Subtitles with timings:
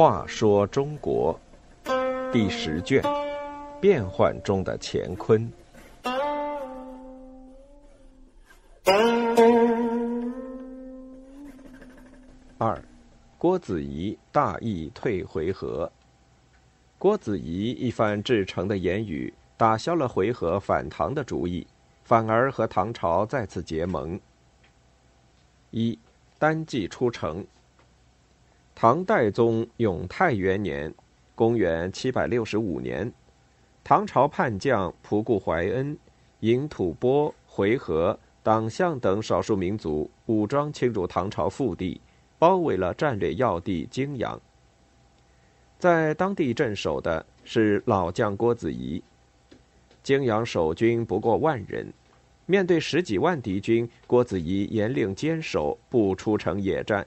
[0.00, 1.38] 话说中国
[2.32, 3.02] 第十卷：
[3.82, 5.52] 变幻中的乾坤。
[12.56, 12.82] 二，
[13.36, 15.86] 郭子仪大义退回纥。
[16.96, 21.66] 郭子仪一番至诚的言语，打消了回纥反唐的主意，
[22.10, 24.18] 反而和唐朝再次结盟。
[25.70, 25.96] 一，
[26.40, 27.46] 单骑出城。
[28.74, 30.92] 唐代宗永泰元年，
[31.36, 33.12] 公元七百六十五年，
[33.84, 35.96] 唐朝叛将仆固怀恩
[36.40, 42.00] 引吐蕃、回纥、党项等少数民族武装侵入唐朝腹地，
[42.40, 44.40] 包围了战略要地泾阳。
[45.78, 49.00] 在当地镇守的是老将郭子仪。
[50.02, 51.86] 泾阳守军不过万人，
[52.50, 57.06] 面对十几万敌军，郭子仪严令坚守，不出城野战。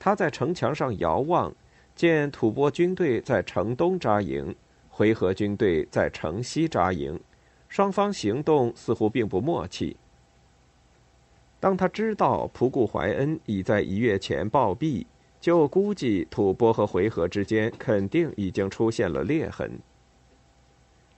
[0.00, 1.54] 他在城墙上遥望，
[1.94, 4.52] 见吐蕃军队在城东扎营，
[4.88, 7.20] 回纥军队在城西扎营，
[7.68, 9.96] 双方行动似乎并不默契。
[11.60, 15.06] 当他知道仆固怀恩已在一月前暴毙，
[15.40, 19.78] 就估计吐蕃和回纥之间肯定已经出现了裂痕。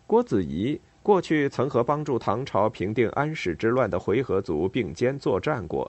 [0.06, 5.89] 郭子仪过去曾和帮助唐朝平定安史之乱的回纥族并肩作战过。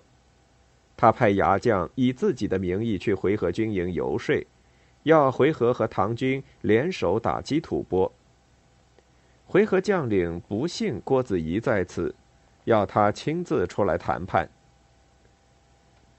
[0.95, 4.45] 他派牙将以自己的名义去回纥军营游说，
[5.01, 8.11] 要回纥和唐军联手打击吐蕃。
[9.47, 12.13] 回纥将领不信郭子仪在此，
[12.65, 14.47] 要他亲自出来谈判。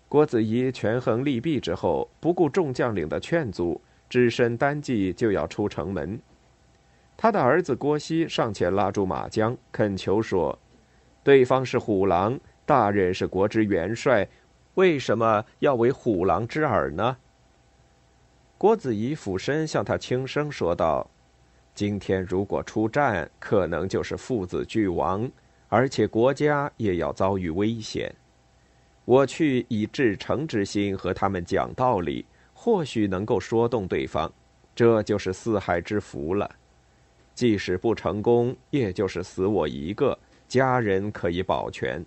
[0.08, 6.20] 郭子仪权衡利弊之后，不顾众将领的劝阻，只身单骑就要出城门。
[7.20, 10.56] 他的儿子郭熙上前拉住马缰，恳求说
[11.24, 14.26] ：“对方是虎狼，大人是国之元帅。”
[14.74, 17.16] 为什么要为虎狼之耳呢？
[18.56, 21.10] 郭子仪俯身向他轻声说道
[21.74, 25.28] ：“今天如果出战，可能就是父子俱亡，
[25.68, 28.14] 而且国家也要遭遇危险。
[29.04, 32.24] 我去以至诚之心和他们讲道理，
[32.54, 34.32] 或许能够说动对方，
[34.76, 36.48] 这就是四海之福了。
[37.38, 40.18] 即使不成功，也就是死我一个，
[40.48, 42.04] 家人可以保全。”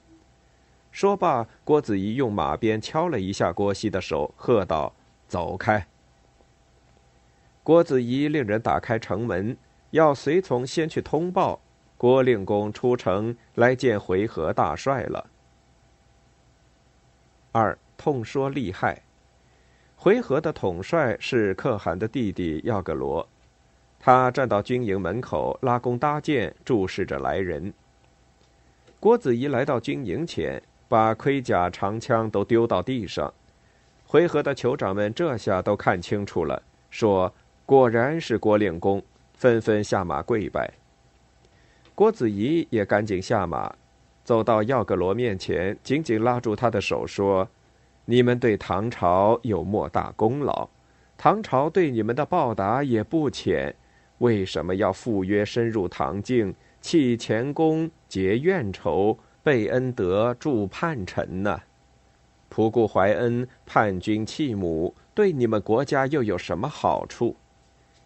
[0.92, 4.94] 说罢，郭子仪用马鞭敲了一下郭熙的手，喝道
[5.30, 5.88] ：“走开！”
[7.64, 9.56] 郭子仪令人打开城门，
[9.92, 11.62] 要随从先去通报
[11.96, 15.30] 郭令公出城来见回纥大帅了。
[17.54, 19.02] 二痛说利害，
[19.96, 23.26] 回纥的统帅是可汗的弟弟耀个罗，
[24.02, 27.72] 他站到军营门口拉弓搭箭，注视着来人。
[29.00, 30.62] 郭子仪来到军营前。
[30.92, 33.34] 把盔甲、长枪都丢到地上，
[34.06, 37.34] 回纥的酋长们这下都看清楚了，说
[37.66, 39.02] ：“果然是郭令公。”
[39.34, 40.70] 纷纷下马跪拜。
[41.96, 43.74] 郭子仪也赶紧下马，
[44.26, 47.48] 走到耀格罗面前，紧紧拉住他的手，说
[48.04, 50.68] ：“你们对唐朝有莫大功劳，
[51.18, 53.74] 唐朝对你们的报答也不浅，
[54.22, 61.60] 为什么要赴约深入唐境，弃前功，结怨仇？”贝恩德助叛臣呢？
[62.54, 67.36] 仆固怀恩叛军弃母，对你们国家又有什么好处？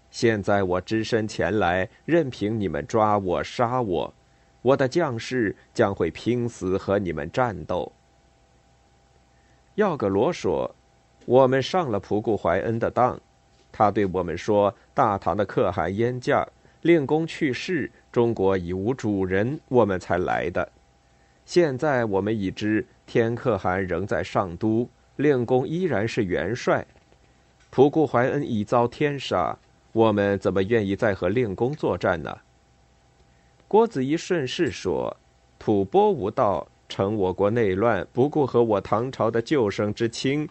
[0.10, 4.14] 现在我只身前来，任凭你们抓我杀我，
[4.62, 7.92] 我的将士将会拼死和你们战斗。
[9.74, 10.74] 耀格罗说
[11.28, 13.20] ：“我们上了仆固怀恩的当，
[13.78, 16.48] 他对我们说，大唐的可汗燕驾，
[16.84, 20.72] 令公去世，中国已无主人，我们才来的。”
[21.46, 26.86] 现在我们已知天可汗仍在上都，令公依然是元帅。
[27.70, 29.58] 仆固怀恩已遭天杀，
[29.92, 32.38] 我们怎么愿意再和令公作战呢？
[33.68, 35.18] 郭子仪顺势说
[35.60, 40.48] ：“吐蕃无道，成我国内乱，不顾和我唐朝的救生之亲，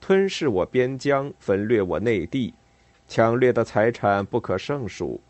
[0.00, 2.52] 吞噬我边疆，焚掠我内地，
[3.06, 5.20] 抢掠的财产不可胜数，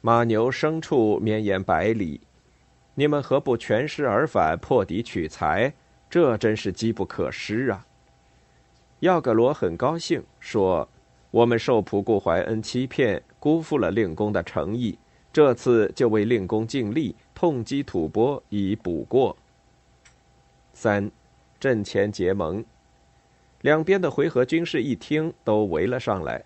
[0.00, 2.20] 马牛牲畜绵延百里。”
[2.96, 5.74] 你们何不全师而返，破敌取财？
[6.08, 7.84] 这真是机不可失啊！
[9.00, 10.88] 耀格罗很高兴，说
[11.32, 14.96] ：“我们受仆固怀恩欺骗，辜负了令公的诚意，
[15.32, 19.36] 这次就为令公尽力，痛击吐蕃以补过。”
[20.72, 21.10] 三，
[21.58, 22.64] 阵前结盟，
[23.62, 26.44] 两边的回纥军士一听，都围了上来。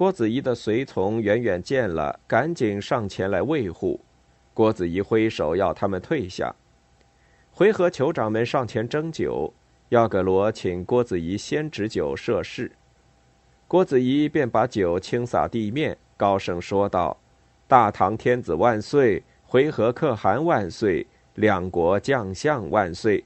[0.00, 4.00] 郭子仪的随从远远见了，赶紧上前来卫护。
[4.54, 6.56] 郭子仪挥手要他们退下，
[7.52, 9.52] 回纥酋长们上前斟酒，
[9.90, 12.72] 亚葛罗请郭子仪先执酒设誓。
[13.68, 17.14] 郭子仪便把酒倾洒地面，高声说道
[17.68, 19.22] ：“大唐天子万岁！
[19.44, 21.06] 回纥可汗万岁！
[21.34, 23.22] 两国将相万岁！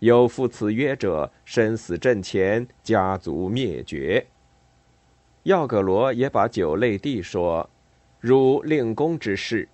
[0.00, 4.26] 有负此约者，身死阵前，家族灭绝。”
[5.44, 7.68] 亚葛罗也把酒泪地说
[8.20, 9.68] ：“如令公之事。”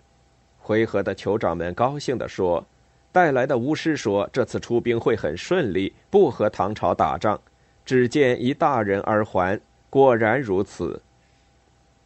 [0.58, 2.64] 回纥的酋长们高兴地说。
[3.12, 7.40] 带来的巫师说：“这次出兵会很顺利，不和唐朝打仗，
[7.82, 9.58] 只见一大人而还。”
[9.88, 11.00] 果然如此。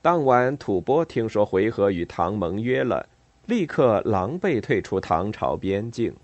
[0.00, 3.04] 当晚，吐蕃听说回纥与唐盟约了，
[3.46, 6.14] 立刻狼狈退出唐朝边境。